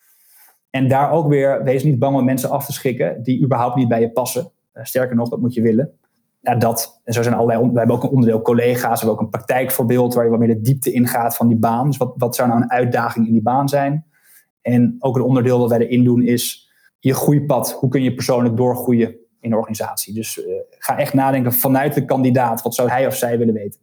[0.69, 3.87] En daar ook weer, wees niet bang om mensen af te schikken die überhaupt niet
[3.87, 4.51] bij je passen.
[4.73, 5.99] Uh, sterker nog, dat moet je willen.
[6.41, 7.01] Ja, dat.
[7.03, 10.13] En zo zijn allerlei, we hebben ook een onderdeel collega's, we hebben ook een praktijkvoorbeeld
[10.13, 11.87] waar je wat meer de diepte ingaat van die baan.
[11.87, 14.05] Dus wat, wat zou nou een uitdaging in die baan zijn?
[14.61, 17.71] En ook een onderdeel dat wij erin doen is je groeipad.
[17.71, 20.13] Hoe kun je persoonlijk doorgroeien in de organisatie?
[20.13, 22.61] Dus uh, ga echt nadenken vanuit de kandidaat.
[22.61, 23.79] Wat zou hij of zij willen weten?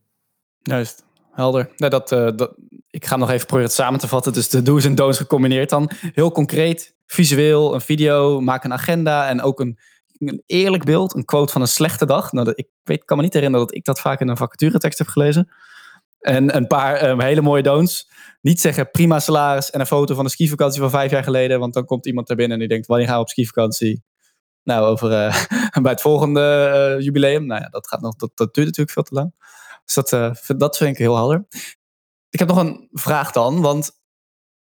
[0.63, 1.71] Juist, helder.
[1.77, 2.55] Nee, dat, uh, dat,
[2.91, 4.33] ik ga nog even proberen het samen te vatten.
[4.33, 5.91] Dus de do's en don'ts gecombineerd dan.
[6.13, 9.79] Heel concreet, visueel, een video, maak een agenda en ook een,
[10.19, 11.15] een eerlijk beeld.
[11.15, 12.33] Een quote van een slechte dag.
[12.33, 14.99] Nou, dat, ik weet, kan me niet herinneren dat ik dat vaak in een vacaturetekst
[14.99, 15.53] heb gelezen.
[16.19, 18.11] En een paar um, hele mooie don'ts.
[18.41, 21.59] Niet zeggen prima salaris en een foto van een skivakantie van vijf jaar geleden.
[21.61, 24.03] Want dan komt iemand er binnen en die denkt, wanneer gaan we op skivakantie?
[24.63, 25.45] Nou, over uh,
[25.83, 27.47] bij het volgende uh, jubileum.
[27.47, 29.35] Nou ja, dat, gaat nog, dat, duurt natuurlijk veel te lang.
[29.85, 31.47] Dus dat, uh, dat vind ik heel helder.
[32.31, 33.91] Ik heb nog een vraag dan, want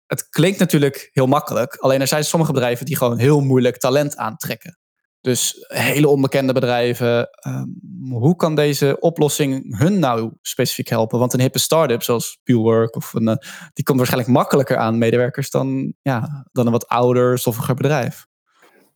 [0.05, 1.75] het klinkt natuurlijk heel makkelijk.
[1.75, 4.77] Alleen er zijn sommige bedrijven die gewoon heel moeilijk talent aantrekken.
[5.23, 7.29] Dus hele onbekende bedrijven.
[7.47, 7.75] Um,
[8.11, 11.19] hoe kan deze oplossing hun nou specifiek helpen?
[11.19, 13.39] Want een hippe start-up zoals Purework, of een,
[13.73, 18.25] die komt waarschijnlijk makkelijker aan medewerkers dan, ja, dan een wat ouder, stoffiger bedrijf.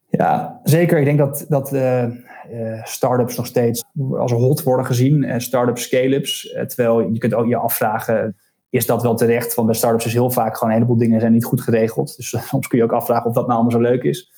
[0.09, 0.99] Ja, zeker.
[0.99, 3.83] Ik denk dat, dat uh, uh, start-ups nog steeds
[4.17, 5.23] als hot worden gezien.
[5.23, 6.41] Uh, start-ups, scale-ups.
[6.67, 8.35] terwijl je kunt ook je afvragen,
[8.69, 9.55] is dat wel terecht?
[9.55, 12.15] Want bij start-ups is heel vaak gewoon een heleboel dingen zijn niet goed geregeld.
[12.15, 14.36] Dus soms kun je ook afvragen of dat nou allemaal zo leuk is.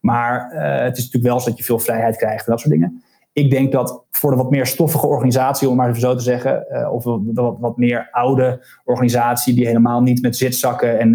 [0.00, 0.50] Maar
[0.84, 3.02] het is natuurlijk wel zo dat je veel vrijheid krijgt en dat soort dingen.
[3.32, 6.66] Ik denk dat voor de wat meer stoffige organisatie, om maar even zo te zeggen,
[6.92, 11.14] of de wat, wat meer oude organisatie die helemaal niet met zitzakken en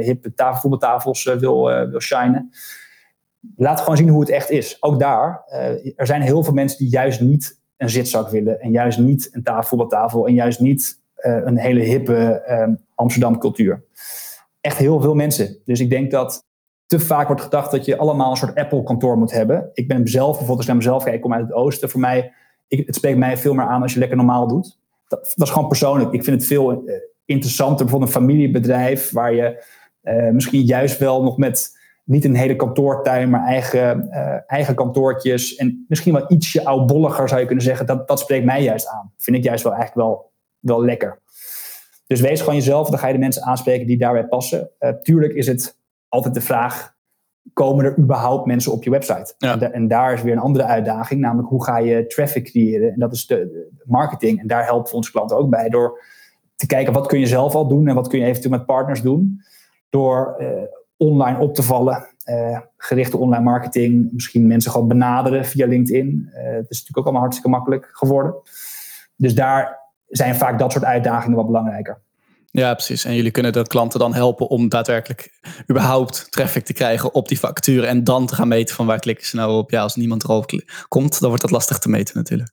[0.00, 2.50] hippe tafel, voetbaltafels wil, wil shinen,
[3.56, 4.82] laat gewoon zien hoe het echt is.
[4.82, 5.42] Ook daar,
[5.96, 8.60] er zijn heel veel mensen die juist niet een zitzak willen.
[8.60, 10.26] En juist niet een tafel, voetbaltafel.
[10.26, 13.84] En juist niet een hele hippe uh, Amsterdam cultuur.
[14.60, 15.58] Echt heel veel mensen.
[15.64, 16.44] Dus ik denk dat
[17.00, 19.70] vaak wordt gedacht dat je allemaal een soort Apple-kantoor moet hebben.
[19.72, 21.90] Ik ben zelf, bijvoorbeeld ik naar mezelf kijk, ik kom uit het oosten.
[21.90, 22.32] Voor mij,
[22.68, 24.78] ik, het spreekt mij veel meer aan als je lekker normaal doet.
[25.08, 26.12] Dat, is gewoon persoonlijk.
[26.12, 27.84] Ik vind het veel uh, interessanter.
[27.84, 29.64] Bijvoorbeeld een familiebedrijf waar je
[30.32, 31.72] misschien juist wel nog met
[32.04, 35.54] niet een hele kantoortuin, maar eigen, uh, eigen kantoortjes.
[35.54, 37.86] En misschien wel ietsje oudbolliger zou je kunnen zeggen.
[37.86, 39.12] Dat, dat spreekt mij juist aan.
[39.18, 40.30] Vind ik juist wel eigenlijk wel,
[40.60, 41.22] wel lekker.
[42.06, 42.88] Dus wees gewoon jezelf.
[42.88, 44.70] Dan ga je de mensen aanspreken die daarbij passen.
[44.80, 45.78] Uh, tuurlijk is het
[46.14, 46.92] altijd de vraag.
[47.52, 49.34] Komen er überhaupt mensen op je website?
[49.38, 49.52] Ja.
[49.52, 51.20] En, da en, daar is weer een andere uitdaging.
[51.20, 52.92] Namelijk hoe ga je traffic creëren?
[52.92, 54.40] En dat is de, de marketing.
[54.40, 55.68] En daar helpen onze klanten ook bij.
[55.68, 56.00] Door
[56.54, 57.88] te kijken wat kun je zelf al doen.
[57.88, 59.40] En wat kun je eventueel met partners doen.
[59.90, 60.36] Door...
[60.38, 60.48] Uh,
[60.96, 62.06] online op te vallen.
[62.24, 66.28] Uh, gerichte online marketing, misschien mensen gewoon benaderen via LinkedIn.
[66.28, 68.34] Uh, dat is natuurlijk ook allemaal hartstikke makkelijk geworden.
[69.16, 72.02] Dus daar zijn vaak dat soort uitdagingen wat belangrijker.
[72.60, 73.04] Ja, precies.
[73.04, 75.40] En jullie kunnen de klanten dan helpen om daadwerkelijk
[75.70, 79.26] überhaupt traffic te krijgen op die facturen en dan te gaan meten van waar klikken
[79.26, 79.70] ze nou op.
[79.70, 82.50] Ja, als niemand erop komt, dan wordt dat lastig te meten natuurlijk.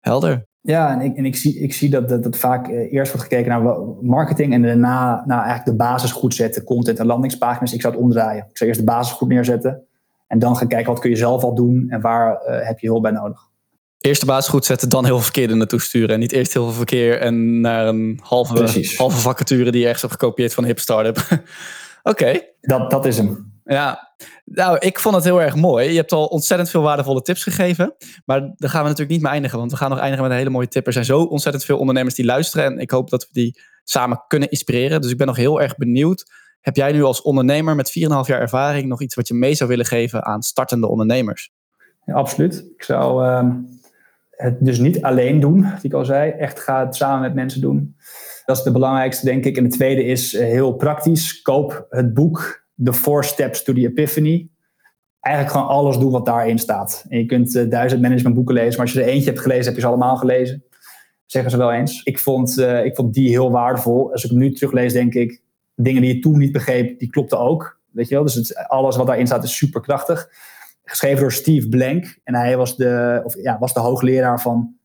[0.00, 0.46] Helder.
[0.60, 3.48] Ja, en ik, en ik, zie, ik zie dat, dat, vaak uh, eerst wordt gekeken
[3.48, 7.72] naar marketing en daarna nou, eigenlijk de basis goed zetten, content en landingspagina's.
[7.72, 8.46] Ik zou het omdraaien.
[8.48, 9.82] Ik zou eerst de basis goed neerzetten
[10.26, 12.86] en dan gaan kijken wat kun je zelf al doen en waar uh, heb je
[12.86, 13.48] hulp bij nodig.
[14.00, 16.08] Eerst de basis goed zetten, dan heel veel verkeer er naartoe sturen.
[16.08, 20.02] En niet eerst heel veel verkeer en naar een halve, halve vacature die je ergens
[20.02, 21.16] hebt gekopieerd van hip startup.
[21.28, 21.42] Oké.
[22.02, 22.52] Okay.
[22.60, 23.52] Dat, dat is hem.
[23.64, 24.12] Ja,
[24.44, 25.90] nou, ik vond het heel erg mooi.
[25.90, 27.94] Je hebt al ontzettend veel waardevolle tips gegeven.
[28.24, 29.58] Maar daar gaan we natuurlijk niet mee eindigen.
[29.58, 30.86] Want we gaan nog eindigen met een hele mooie tip.
[30.86, 32.64] Er zijn zo ontzettend veel ondernemers die luisteren.
[32.64, 35.00] En ik hoop dat we die samen kunnen inspireren.
[35.00, 36.30] Dus ik ben nog heel erg benieuwd.
[36.60, 39.70] Heb jij nu als ondernemer met 4,5 jaar ervaring nog iets wat je mee zou
[39.70, 41.50] willen geven aan startende ondernemers?
[42.04, 42.64] Ja, absoluut.
[42.76, 43.54] Ik zou uh,
[44.38, 46.30] het dus niet alleen doen, die ik al zei.
[46.30, 47.96] Echt ga het samen met mensen doen.
[48.44, 49.56] Dat is de belangrijkste, denk ik.
[49.56, 51.42] En de tweede is heel praktisch.
[51.42, 54.48] Koop het boek The Four Steps to the Epiphany.
[55.20, 57.04] Eigenlijk gewoon alles doen wat daarin staat.
[57.08, 59.74] En je kunt uh, duizend managementboeken lezen, maar als je er eentje hebt gelezen, heb
[59.74, 60.64] je ze allemaal gelezen.
[61.26, 62.02] Zeggen ze wel eens.
[62.02, 64.12] Ik vond, uh, ik vond die heel waardevol.
[64.12, 65.42] Als ik hem nu teruglees, denk ik,
[65.74, 67.80] dingen die je toen niet begreep, die klopten ook.
[67.90, 68.24] Weet je wel?
[68.24, 70.28] Dus het, alles wat daarin staat is super krachtig.
[70.90, 72.18] Geschreven door Steve Blank.
[72.24, 74.76] En hij was de, of, ja, was de hoogleraar van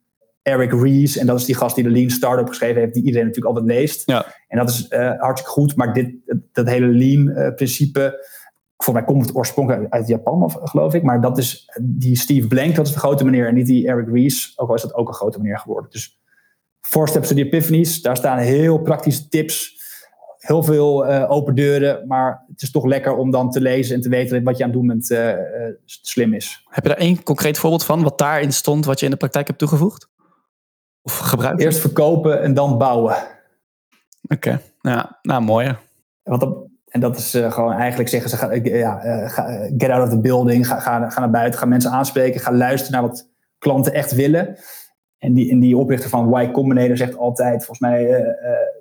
[0.41, 1.17] Eric Ries.
[1.17, 3.75] En dat is die gast die de Lean Startup geschreven heeft, die iedereen natuurlijk altijd
[3.75, 4.01] leest.
[4.05, 4.25] Ja.
[4.47, 5.75] En dat is uh, hartstikke goed.
[5.75, 6.11] Maar dit,
[6.51, 8.25] dat hele Lean-principe,
[8.77, 11.03] voor mij komt het oorspronkelijk uit Japan, of, geloof ik.
[11.03, 13.47] Maar dat is die Steve Blank, dat is de grote meneer.
[13.47, 15.91] En niet die Eric Ries, ook al is dat ook een grote meneer geworden.
[15.91, 16.21] Dus
[16.81, 19.81] Four Steps to the Epiphanies, daar staan heel praktische tips.
[20.45, 24.09] Heel veel open deuren, maar het is toch lekker om dan te lezen en te
[24.09, 25.05] weten wat je aan het doen bent
[25.85, 26.63] slim is.
[26.69, 29.47] Heb je daar één concreet voorbeeld van, wat daarin stond, wat je in de praktijk
[29.47, 30.09] hebt toegevoegd?
[31.01, 31.61] Of gebruikt?
[31.61, 33.15] Eerst verkopen en dan bouwen.
[34.27, 35.77] Oké, ja, nou mooi.
[36.23, 40.19] Want en dat is gewoon eigenlijk zeggen ze, ga, ja, ga, get out of the
[40.19, 44.11] building, ga, ga, ga naar buiten, ga mensen aanspreken, ga luisteren naar wat klanten echt
[44.11, 44.57] willen.
[45.23, 48.27] En die, en die oprichter van Y Combinator zegt altijd, volgens mij, uh,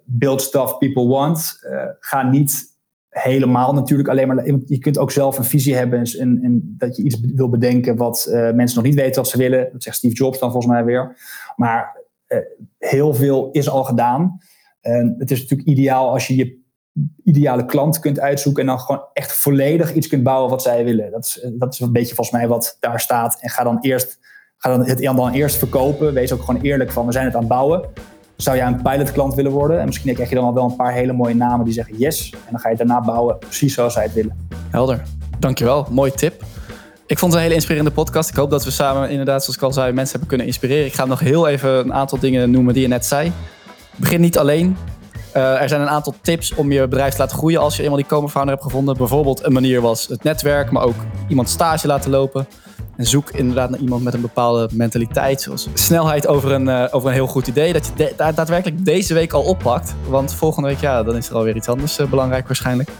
[0.04, 1.60] build stuff people want.
[1.70, 2.70] Uh, ga niet
[3.08, 4.46] helemaal natuurlijk alleen maar...
[4.46, 8.28] Je kunt ook zelf een visie hebben en, en dat je iets wil bedenken wat
[8.30, 9.68] mensen nog niet weten wat ze willen.
[9.72, 11.16] Dat zegt Steve Jobs dan volgens mij weer.
[11.56, 12.00] Maar
[12.78, 14.38] heel veel is al gedaan.
[15.18, 16.60] Het is natuurlijk ideaal als je je
[17.24, 21.10] ideale klant kunt uitzoeken en dan gewoon echt volledig iets kunt bouwen wat zij willen.
[21.10, 23.36] Dat is, dat is een beetje volgens mij wat daar staat.
[23.40, 24.18] En ga dan eerst
[24.62, 26.14] Ga dan het dan eerst verkopen.
[26.14, 27.82] Wees ook gewoon eerlijk van, we zijn het aan het bouwen.
[28.36, 29.80] Zou jij een pilotklant willen worden?
[29.80, 32.30] En misschien krijg je dan wel een paar hele mooie namen die zeggen yes.
[32.32, 34.48] En dan ga je daarna bouwen precies zoals zij het willen.
[34.70, 35.02] Helder.
[35.38, 35.86] Dankjewel.
[35.90, 36.44] Mooi tip.
[37.06, 38.30] Ik vond het een hele inspirerende podcast.
[38.30, 40.86] Ik hoop dat we samen inderdaad, zoals ik al zei, mensen hebben kunnen inspireren.
[40.86, 43.32] Ik ga nog heel even een aantal dingen noemen die je net zei.
[43.96, 44.76] Begin niet alleen.
[45.36, 47.96] Uh, er zijn een aantal tips om je bedrijf te laten groeien als je eenmaal
[47.96, 48.96] die Coma-founder hebt gevonden.
[48.96, 50.96] Bijvoorbeeld een manier was het netwerk, maar ook
[51.28, 52.46] iemand stage laten lopen.
[52.96, 55.40] En zoek inderdaad naar iemand met een bepaalde mentaliteit.
[55.40, 57.72] Zoals snelheid over een, uh, over een heel goed idee.
[57.72, 59.94] Dat je daadwerkelijk deze week al oppakt.
[60.08, 62.90] Want volgende week, ja, dan is er alweer iets anders uh, belangrijk waarschijnlijk.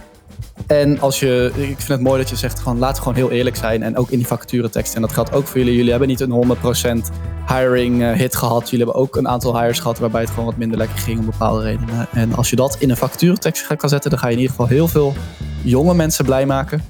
[0.67, 3.57] En als je, ik vind het mooi dat je zegt, gewoon, laat gewoon heel eerlijk
[3.57, 3.83] zijn.
[3.83, 4.95] En ook in die vacaturetekst.
[4.95, 5.75] En dat geldt ook voor jullie.
[5.75, 6.57] Jullie hebben niet een
[7.03, 7.13] 100%
[7.49, 8.71] hiring uh, hit gehad.
[8.71, 11.25] Jullie hebben ook een aantal hires gehad waarbij het gewoon wat minder lekker ging om
[11.25, 12.07] bepaalde redenen.
[12.13, 14.71] En als je dat in een vacaturetekst kan zetten, dan ga je in ieder geval
[14.71, 15.15] heel veel
[15.63, 16.83] jonge mensen blij maken.